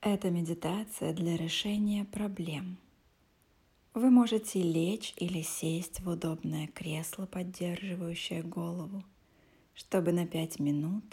[0.00, 2.78] Это медитация для решения проблем.
[3.94, 9.02] Вы можете лечь или сесть в удобное кресло, поддерживающее голову,
[9.74, 11.04] чтобы на пять минут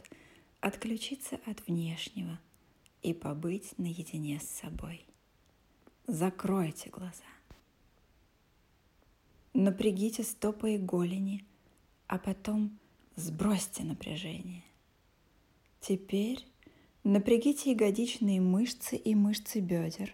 [0.61, 2.39] отключиться от внешнего
[3.01, 5.04] и побыть наедине с собой.
[6.06, 7.24] Закройте глаза.
[9.56, 11.44] Напрягите стопы и голени,
[12.06, 12.78] а потом
[13.15, 14.63] сбросьте напряжение.
[15.81, 16.45] Теперь
[17.05, 20.12] напрягите ягодичные мышцы и мышцы бедер.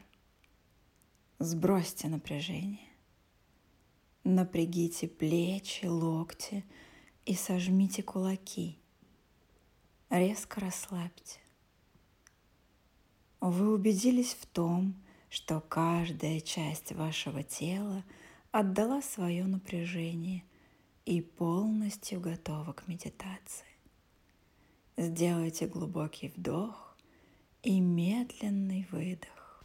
[1.40, 2.90] Сбросьте напряжение.
[4.26, 6.66] Напрягите плечи, локти
[7.26, 8.78] и сожмите кулаки.
[10.10, 11.40] Резко расслабьте.
[13.40, 14.94] Вы убедились в том,
[15.30, 18.04] что каждая часть вашего тела
[18.52, 20.44] отдала свое напряжение
[21.06, 23.66] и полностью готова к медитации.
[24.98, 26.91] Сделайте глубокий вдох
[27.64, 29.64] и медленный выдох.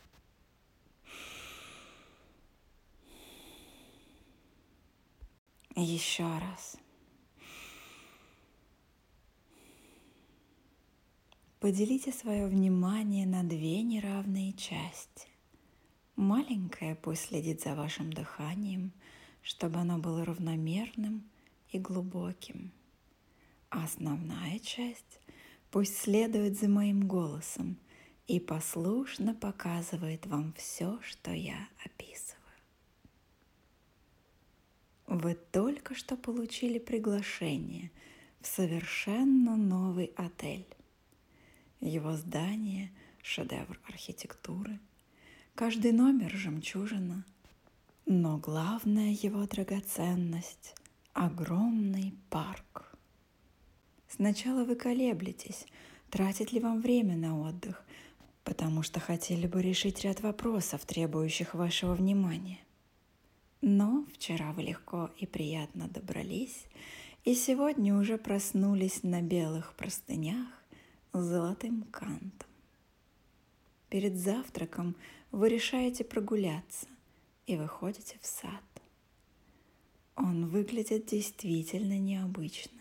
[5.74, 6.76] Еще раз.
[11.58, 15.28] Поделите свое внимание на две неравные части.
[16.16, 18.92] Маленькая пусть следит за вашим дыханием,
[19.42, 21.28] чтобы оно было равномерным
[21.72, 22.72] и глубоким.
[23.70, 25.20] А основная часть
[25.70, 27.78] пусть следует за моим голосом
[28.26, 32.36] и послушно показывает вам все, что я описываю.
[35.06, 37.92] Вы только что получили приглашение
[38.40, 40.66] в совершенно новый отель.
[41.80, 42.90] Его здание–
[43.22, 44.80] шедевр архитектуры,
[45.54, 47.24] каждый номер– жемчужина,
[48.06, 50.74] но главная его драгоценность–
[51.12, 52.96] огромный парк.
[54.08, 55.66] Сначала вы колеблетесь,
[56.10, 57.84] тратит ли вам время на отдых,
[58.46, 62.60] потому что хотели бы решить ряд вопросов, требующих вашего внимания.
[63.60, 66.66] Но вчера вы легко и приятно добрались,
[67.24, 70.46] и сегодня уже проснулись на белых простынях
[71.12, 72.48] с золотым кантом.
[73.90, 74.94] Перед завтраком
[75.32, 76.86] вы решаете прогуляться
[77.48, 78.62] и выходите в сад.
[80.14, 82.80] Он выглядит действительно необычно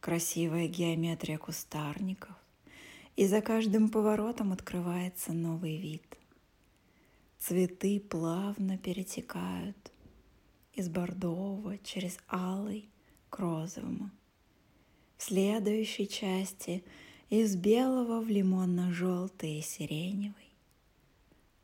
[0.00, 2.36] красивая геометрия кустарников,
[3.16, 6.04] и за каждым поворотом открывается новый вид.
[7.38, 9.92] Цветы плавно перетекают
[10.74, 12.88] из бордового через алый
[13.30, 14.10] к розовому.
[15.16, 16.84] В следующей части
[17.30, 20.52] из белого в лимонно-желтый и сиреневый.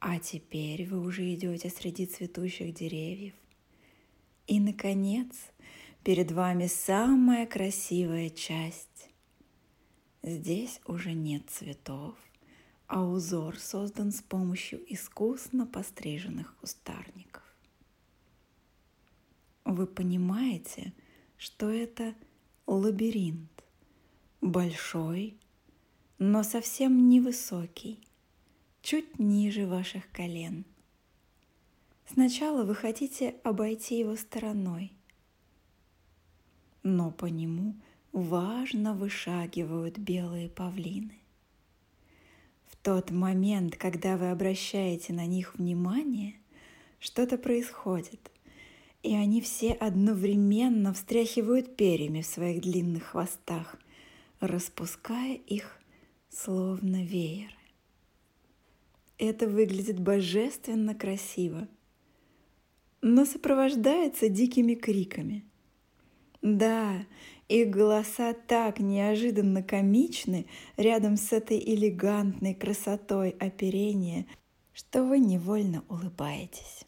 [0.01, 3.35] А теперь вы уже идете среди цветущих деревьев.
[4.47, 5.53] И, наконец,
[6.05, 8.89] Перед вами самая красивая часть.
[10.23, 12.15] Здесь уже нет цветов,
[12.87, 17.43] а узор создан с помощью искусно постриженных кустарников.
[19.65, 20.93] Вы понимаете,
[21.39, 22.15] что это
[22.67, 23.65] лабиринт,
[24.41, 25.37] большой,
[26.19, 27.99] но совсем невысокий,
[28.81, 30.65] чуть ниже ваших колен.
[32.07, 34.93] Сначала вы хотите обойти его стороной–
[36.83, 37.75] но по нему
[38.13, 41.19] важно вышагивают белые павлины.
[42.67, 46.35] В тот момент, когда вы обращаете на них внимание,
[46.99, 48.31] что-то происходит,
[49.03, 53.77] и они все одновременно встряхивают перьями в своих длинных хвостах,
[54.41, 55.79] распуская их
[56.29, 57.57] словно вееры.
[59.19, 61.69] Это выглядит божественно красиво,
[63.01, 65.45] но сопровождается дикими криками–
[66.43, 67.07] да,
[67.49, 74.27] их голоса так неожиданно комичны рядом с этой элегантной красотой оперения,
[74.73, 76.85] что вы невольно улыбаетесь.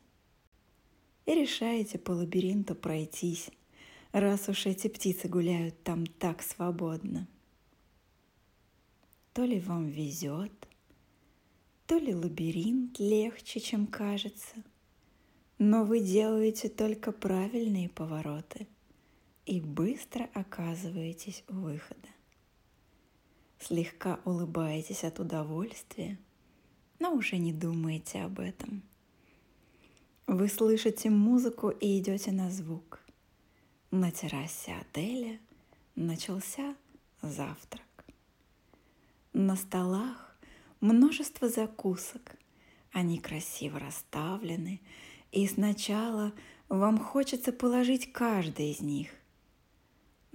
[1.27, 3.49] И решаете по лабиринту пройтись,
[4.11, 7.29] раз уж эти птицы гуляют там так свободно.
[9.33, 10.53] То ли вам везет,
[11.87, 14.57] то ли лабиринт легче, чем кажется,
[15.59, 18.67] но вы делаете только правильные повороты–
[19.47, 22.09] и быстро оказываетесь у выхода.
[23.59, 26.19] Слегка улыбаетесь от удовольствия,
[26.99, 28.83] но уже не думаете об этом.
[30.27, 33.01] Вы слышите музыку и идете на звук.
[33.91, 35.39] На террасе отеля
[35.95, 36.75] начался
[37.23, 38.07] завтрак.
[39.33, 40.37] На столах
[40.81, 42.37] множество закусок.
[42.93, 44.81] Они красиво расставлены,
[45.33, 46.33] и сначала
[46.69, 49.09] вам хочется положить каждый из них,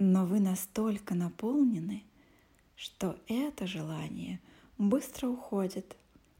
[0.00, 2.04] но вы настолько наполнены,
[2.74, 4.40] что это желание
[4.78, 5.94] быстро уходит,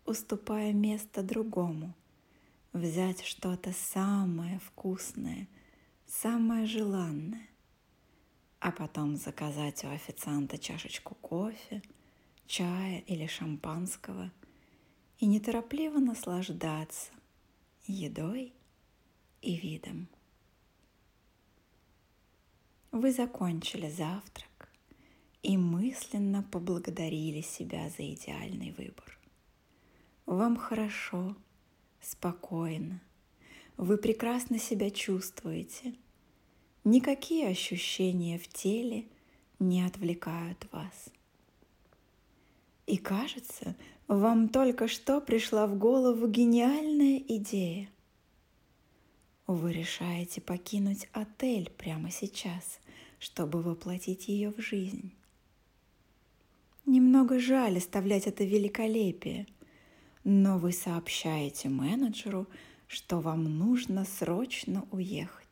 [0.07, 1.95] уступая место другому,
[2.73, 5.47] взять что-то самое вкусное,
[6.07, 7.47] самое желанное,
[8.61, 11.83] а потом заказать у официанта чашечку кофе,
[12.47, 14.33] чая или шампанского
[15.19, 17.13] и неторопливо наслаждаться
[17.87, 18.55] едой
[19.43, 20.09] и видом.
[22.93, 24.69] Вы закончили завтрак
[25.45, 29.17] и мысленно поблагодарили себя за идеальный выбор.
[30.27, 31.37] Вам хорошо,
[32.01, 33.01] спокойно,
[33.77, 35.95] вы прекрасно себя чувствуете.
[36.83, 39.07] Никакие ощущения в теле
[39.61, 41.11] не отвлекают вас.
[42.87, 43.77] И кажется,
[44.09, 47.89] вам только что пришла в голову гениальная идея–
[49.55, 52.81] вы решаете покинуть отель прямо сейчас,
[53.19, 55.13] чтобы воплотить ее в жизнь.
[56.87, 59.47] Немного жаль оставлять это великолепие,
[60.25, 62.49] но вы сообщаете менеджеру,
[62.87, 65.47] что вам нужно срочно уехать.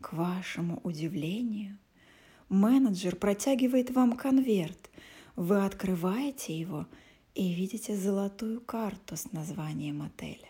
[0.00, 1.78] К вашему удивлению,
[2.48, 4.90] менеджер протягивает вам конверт,
[5.34, 6.86] вы открываете его
[7.34, 10.47] и видите золотую карту с названием отеля.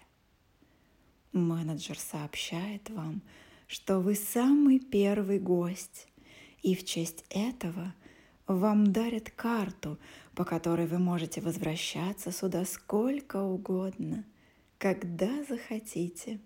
[1.32, 3.22] Менеджер сообщает вам,
[3.66, 6.08] что вы самый первый гость,
[6.62, 7.94] и в честь этого
[8.46, 9.98] вам дарят карту,
[10.34, 14.24] по которой вы можете возвращаться сюда сколько угодно,
[14.78, 16.40] когда захотите,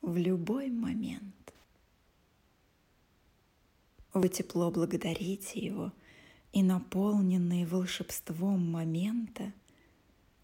[0.00, 1.52] в любой момент.
[4.14, 5.92] Вы тепло благодарите его
[6.52, 9.52] и, наполненные волшебством момента,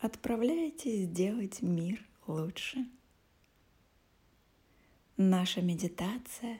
[0.00, 2.86] отправляетесь сделать мир лучше.
[5.24, 6.58] Наша медитация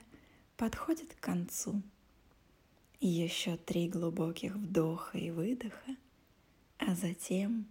[0.55, 1.81] подходит к концу.
[3.01, 5.97] Еще три глубоких вдоха и выдоха,
[6.77, 7.67] а затем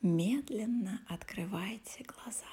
[0.00, 2.46] медленно открывайте глаза.